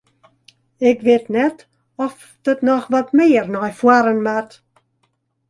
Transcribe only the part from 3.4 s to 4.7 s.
nei foaren moat?